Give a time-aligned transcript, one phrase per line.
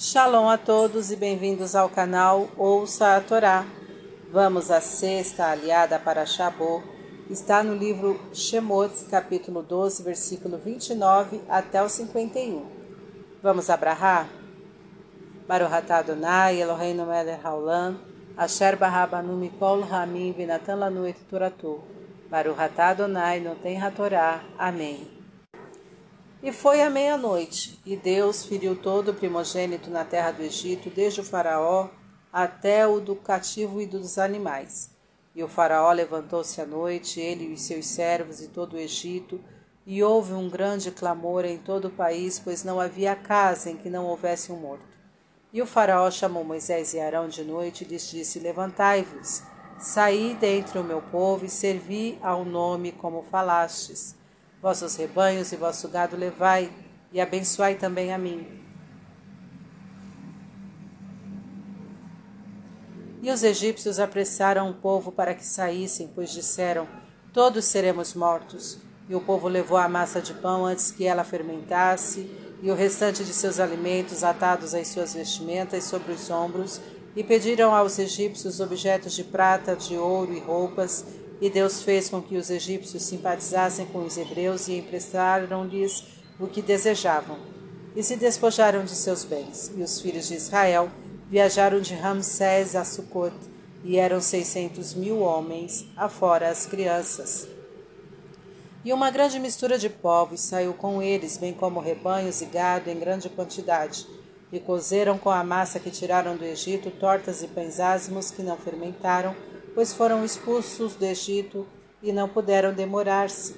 [0.00, 3.66] Shalom a todos e bem-vindos ao canal Ouça a Torá.
[4.30, 6.80] Vamos à sexta aliada para Shabô.
[7.28, 12.64] Está no livro Shemot, capítulo 12, versículo 29 até o 51.
[13.42, 14.28] Vamos abrahar?
[15.48, 17.98] Baruch atah Adonai, Eloheinu melech haolam,
[18.36, 21.80] asher barabanu mikol hamim venatan lanu et toratu.
[22.30, 24.44] Baruch atah Adonai, não tem Torá.
[24.56, 25.17] Amém.
[26.40, 31.20] E foi à meia-noite, e Deus feriu todo o primogênito na terra do Egito, desde
[31.20, 31.88] o faraó
[32.32, 34.90] até o do cativo e dos animais.
[35.34, 39.40] E o faraó levantou-se à noite, ele e os seus servos e todo o Egito,
[39.84, 43.90] e houve um grande clamor em todo o país, pois não havia casa em que
[43.90, 44.86] não houvesse um morto.
[45.52, 49.42] E o faraó chamou Moisés e Arão de noite e lhes disse: Levantai-vos,
[49.76, 54.14] saí dentre o meu povo e servi ao nome como falastes.
[54.60, 56.72] Vossos rebanhos e vosso gado levai,
[57.12, 58.46] e abençoai também a mim.
[63.22, 66.88] E os egípcios apressaram o povo para que saíssem, pois disseram:
[67.32, 68.78] Todos seremos mortos.
[69.08, 73.24] E o povo levou a massa de pão antes que ela fermentasse, e o restante
[73.24, 76.80] de seus alimentos atados às suas vestimentas sobre os ombros,
[77.16, 81.04] e pediram aos egípcios objetos de prata, de ouro e roupas,
[81.40, 86.04] e Deus fez com que os egípcios simpatizassem com os hebreus e emprestaram-lhes
[86.38, 87.38] o que desejavam.
[87.94, 89.72] E se despojaram de seus bens.
[89.76, 90.90] E os filhos de Israel
[91.30, 93.34] viajaram de Ramsés a Sucot,
[93.84, 97.46] e eram seiscentos mil homens, afora as crianças.
[98.84, 102.98] E uma grande mistura de povos saiu com eles, bem como rebanhos e gado em
[102.98, 104.06] grande quantidade.
[104.50, 108.56] E cozeram com a massa que tiraram do Egito tortas e pães ázimos que não
[108.56, 109.36] fermentaram,
[109.78, 111.64] pois foram expulsos do Egito
[112.02, 113.54] e não puderam demorar-se.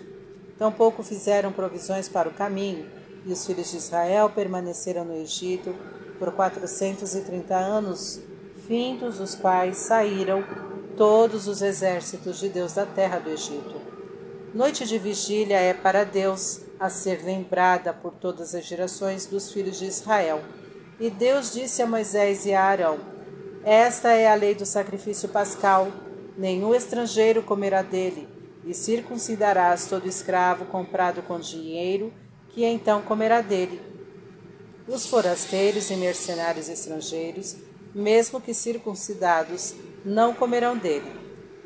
[0.59, 2.87] Tampouco fizeram provisões para o caminho,
[3.25, 5.75] e os filhos de Israel permaneceram no Egito
[6.19, 8.21] por quatrocentos e trinta anos,
[8.69, 10.45] findos os quais saíram
[10.95, 13.81] todos os exércitos de Deus da terra do Egito.
[14.53, 19.79] Noite de vigília é para Deus, a ser lembrada por todas as gerações dos filhos
[19.79, 20.43] de Israel.
[21.01, 22.99] E Deus disse a Moisés e a Arão:
[23.65, 25.91] Esta é a lei do sacrifício pascal
[26.37, 28.29] nenhum estrangeiro comerá dele,
[28.65, 32.13] e circuncidarás todo escravo comprado com dinheiro,
[32.51, 33.81] que então comerá dele.
[34.87, 37.57] Os forasteiros e mercenários estrangeiros,
[37.95, 39.75] mesmo que circuncidados,
[40.05, 41.11] não comerão dele.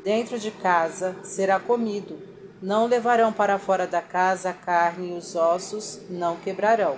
[0.03, 2.19] Dentro de casa será comido.
[2.61, 6.97] Não levarão para fora da casa a carne e os ossos não quebrarão.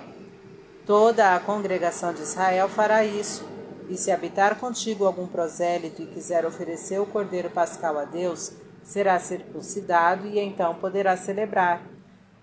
[0.86, 3.57] Toda a congregação de Israel fará isso
[3.88, 9.18] e se habitar contigo algum prosélito e quiser oferecer o cordeiro pascal a Deus, será
[9.18, 11.82] circuncidado e então poderá celebrar,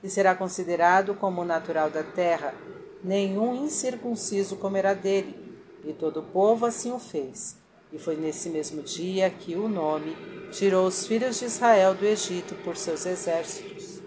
[0.04, 2.54] e será considerado como natural da terra.
[3.04, 5.36] Nenhum incircunciso comerá dele,
[5.84, 7.58] e todo o povo assim o fez.
[7.94, 10.16] E foi nesse mesmo dia que o nome
[10.52, 14.02] tirou os filhos de Israel do Egito por seus exércitos.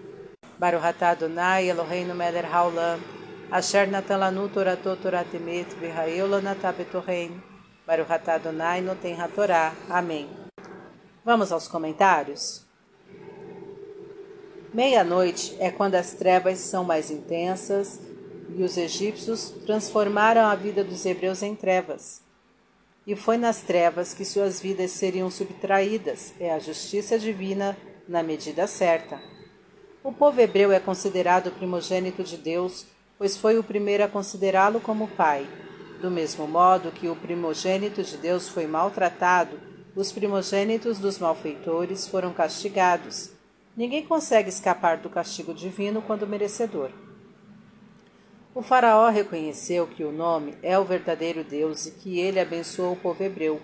[0.57, 2.99] Baruch atah Adonai Eloheinu melech haolam
[3.51, 7.41] Asher natan lanu toratot toratemet v'haeu lanatá betorrein.
[7.87, 9.73] Baruch atah Adonai no tem Torá.
[9.89, 10.29] Amém.
[11.25, 12.63] Vamos aos comentários?
[14.71, 17.99] Meia-noite é quando as trevas são mais intensas
[18.55, 22.21] e os egípcios transformaram a vida dos hebreus em trevas.
[23.07, 27.75] E foi nas trevas que suas vidas seriam subtraídas, é a justiça divina
[28.07, 29.19] na medida certa.
[30.03, 32.85] O povo hebreu é considerado primogênito de Deus
[33.19, 35.45] pois foi o primeiro a considerá-lo como pai.
[36.01, 39.59] Do mesmo modo que o primogênito de Deus foi maltratado,
[39.93, 43.31] os primogênitos dos malfeitores foram castigados.
[43.75, 46.91] Ninguém consegue escapar do castigo divino quando merecedor.
[48.55, 52.97] O Faraó reconheceu que o nome é o verdadeiro Deus e que ele abençoou o
[52.97, 53.61] povo hebreu.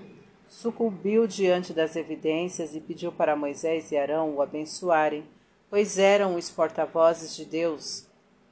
[0.50, 5.26] Sucumbiu diante das evidências e pediu para Moisés e Arão o abençoarem,
[5.70, 8.05] pois eram os porta-vozes de Deus.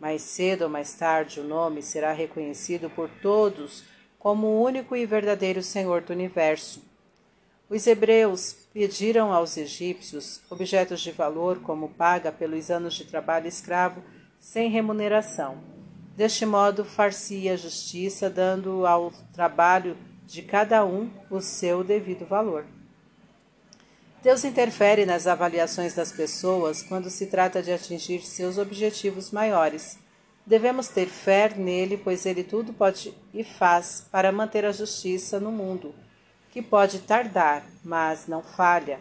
[0.03, 3.85] Mais cedo ou mais tarde, o nome será reconhecido por todos
[4.19, 6.83] como o único e verdadeiro Senhor do universo.
[7.69, 14.03] Os hebreus pediram aos egípcios objetos de valor como paga pelos anos de trabalho escravo
[14.41, 15.63] sem remuneração.
[16.17, 19.95] Deste modo, farcia a justiça, dando ao trabalho
[20.25, 22.65] de cada um o seu devido valor.
[24.23, 29.99] Deus interfere nas avaliações das pessoas quando se trata de atingir seus objetivos maiores.
[30.45, 35.51] Devemos ter fé nele, pois ele tudo pode e faz para manter a justiça no
[35.51, 35.93] mundo,
[36.51, 38.97] que pode tardar, mas não falha.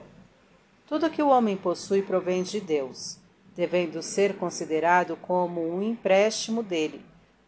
[0.88, 3.16] Tudo que o homem possui provém de Deus,
[3.54, 7.00] devendo ser considerado como um empréstimo dele.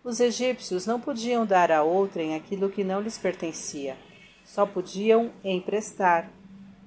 [0.04, 3.96] Os egípcios não podiam dar a outrem aquilo que não lhes pertencia,
[4.44, 6.30] só podiam emprestar.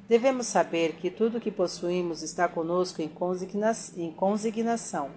[0.08, 5.10] Devemos saber que tudo que possuímos está conosco em, consigna em consignação,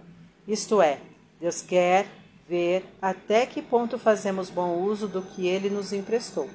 [0.49, 0.99] isto é,
[1.41, 2.07] Deus quer
[2.49, 6.49] ver até que ponto fazemos bom uso do que ele nos emprestou.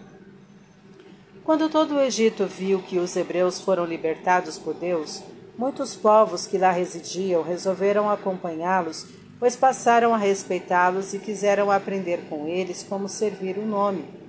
[1.46, 5.24] Quando todo o Egito viu que os hebreus foram libertados por Deus,
[5.58, 9.06] muitos povos que lá residiam resolveram acompanhá-los,
[9.40, 14.25] pois passaram a respeitá-los e quiseram aprender com eles como servir o nome.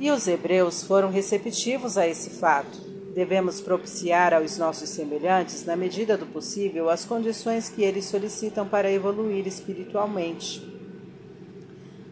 [0.00, 2.78] E os hebreus foram receptivos a esse fato.
[3.12, 8.92] Devemos propiciar aos nossos semelhantes, na medida do possível, as condições que eles solicitam para
[8.92, 10.64] evoluir espiritualmente.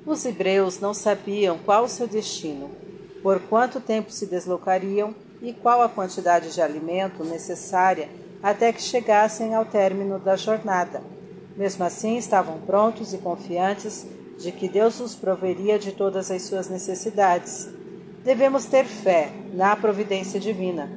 [0.04, 2.72] Os hebreus não sabiam qual o seu destino,
[3.22, 8.08] por quanto tempo se deslocariam e qual a quantidade de alimento necessária
[8.42, 11.02] até que chegassem ao término da jornada.
[11.56, 14.04] Mesmo assim, estavam prontos e confiantes
[14.38, 17.75] de que Deus os proveria de todas as suas necessidades
[18.26, 20.90] devemos ter fé na providência divina.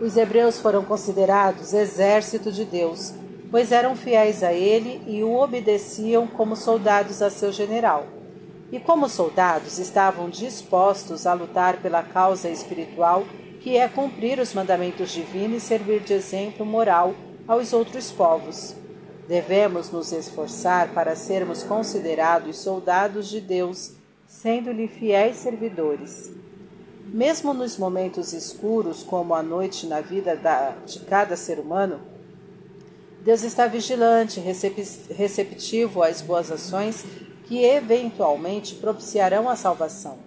[0.00, 3.12] Os hebreus foram considerados exército de Deus,
[3.50, 8.06] pois eram fiéis a ele e o obedeciam como soldados a seu general.
[8.72, 13.26] E como soldados estavam dispostos a lutar pela causa espiritual,
[13.60, 17.14] que é cumprir os mandamentos divinos e servir de exemplo moral
[17.46, 18.74] aos outros povos.
[19.28, 26.32] Devemos nos esforçar para sermos considerados soldados de Deus sendo-lhe fiéis servidores.
[27.06, 32.00] Mesmo nos momentos escuros, como a noite na vida da, de cada ser humano,
[33.22, 37.04] Deus está vigilante, receptivo às boas ações
[37.44, 40.18] que eventualmente propiciarão a salvação.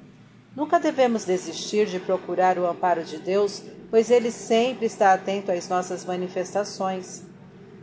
[0.55, 5.69] Nunca devemos desistir de procurar o amparo de Deus, pois Ele sempre está atento às
[5.69, 7.23] nossas manifestações.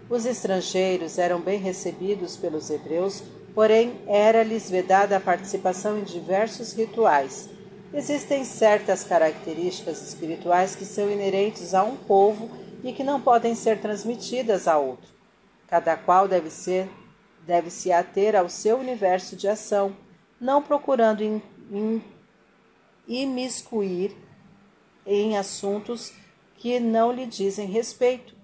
[0.08, 3.22] Os estrangeiros eram bem recebidos pelos hebreus
[3.56, 7.48] porém era-lhes vedada a participação em diversos rituais.
[7.90, 12.50] Existem certas características espirituais que são inerentes a um povo
[12.84, 15.08] e que não podem ser transmitidas a outro.
[15.66, 16.86] Cada qual deve ser
[17.46, 19.96] deve se ater ao seu universo de ação,
[20.38, 22.02] não procurando in, in,
[23.08, 24.14] imiscuir
[25.06, 26.12] em assuntos
[26.56, 28.35] que não lhe dizem respeito.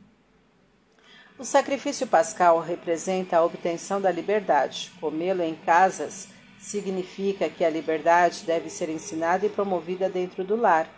[1.43, 4.93] O sacrifício pascal representa a obtenção da liberdade.
[5.01, 10.89] Comê-lo em casas significa que a liberdade deve ser ensinada e promovida dentro do lar.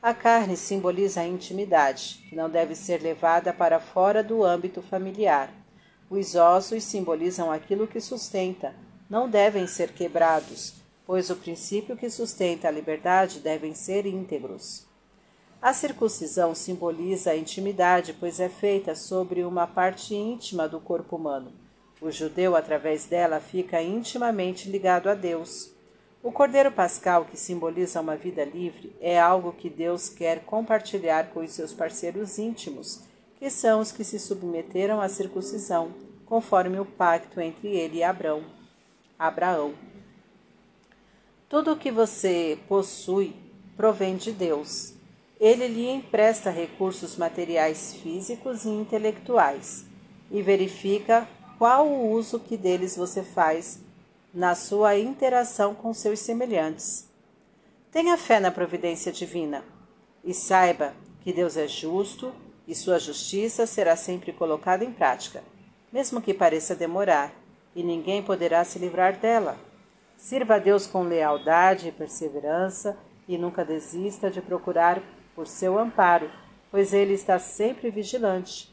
[0.00, 5.50] A carne simboliza a intimidade, que não deve ser levada para fora do âmbito familiar.
[6.08, 8.74] Os ossos simbolizam aquilo que sustenta,
[9.10, 10.72] não devem ser quebrados,
[11.04, 14.90] pois o princípio que sustenta a liberdade devem ser íntegros.
[15.62, 21.52] A circuncisão simboliza a intimidade, pois é feita sobre uma parte íntima do corpo humano.
[22.00, 25.70] O judeu, através dela, fica intimamente ligado a Deus.
[26.20, 31.38] O cordeiro pascal, que simboliza uma vida livre, é algo que Deus quer compartilhar com
[31.38, 33.04] os seus parceiros íntimos,
[33.38, 35.94] que são os que se submeteram à circuncisão,
[36.26, 38.42] conforme o pacto entre ele e Abraão.
[39.16, 39.74] Abraão.
[41.48, 43.36] Tudo o que você possui
[43.76, 45.00] provém de Deus.
[45.42, 49.84] Ele lhe empresta recursos materiais físicos e intelectuais
[50.30, 51.28] e verifica
[51.58, 53.80] qual o uso que deles você faz
[54.32, 57.10] na sua interação com seus semelhantes.
[57.90, 59.64] Tenha fé na providência divina
[60.22, 62.32] e saiba que Deus é justo
[62.64, 65.42] e sua justiça será sempre colocada em prática,
[65.92, 67.34] mesmo que pareça demorar,
[67.74, 69.58] e ninguém poderá se livrar dela.
[70.16, 75.02] Sirva a Deus com lealdade e perseverança e nunca desista de procurar
[75.34, 76.30] por seu amparo,
[76.70, 78.72] pois ele está sempre vigilante.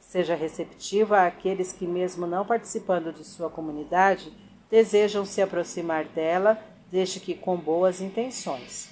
[0.00, 4.32] Seja receptivo àqueles que, mesmo não participando de sua comunidade,
[4.70, 6.58] desejam se aproximar dela,
[6.90, 8.88] desde que com boas intenções.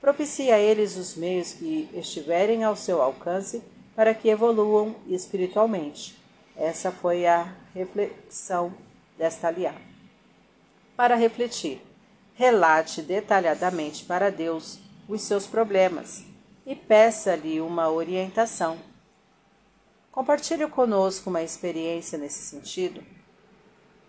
[0.00, 3.62] Propicie a eles os meios que estiverem ao seu alcance
[3.96, 6.16] para que evoluam espiritualmente.
[6.56, 8.72] Essa foi a reflexão
[9.18, 9.80] desta aliada.
[10.96, 11.80] Para refletir,
[12.34, 16.33] relate detalhadamente para Deus os seus problemas
[16.66, 18.78] e peça-lhe uma orientação.
[20.10, 23.02] Compartilhe conosco uma experiência nesse sentido.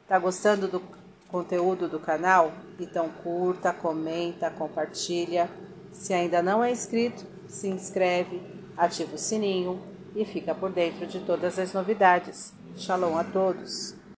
[0.04, 0.82] Está gostando do
[1.28, 2.52] conteúdo do canal?
[2.80, 5.50] Então curta, comenta, compartilha.
[5.92, 8.42] Se ainda não é inscrito, se inscreve,
[8.78, 9.82] ativa o sininho
[10.16, 12.54] e fica por dentro de todas as novidades.
[12.78, 14.05] Shalom a todos!